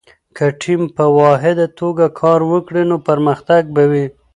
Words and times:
که 0.35 0.45
ټیم 0.61 0.81
په 0.95 1.05
واحده 1.19 1.65
توګه 1.79 2.05
کار 2.21 2.39
وکړي، 2.51 2.83
نو 2.89 2.97
پرمختګ 3.07 3.63
به 3.75 3.83
وي. 3.91 4.05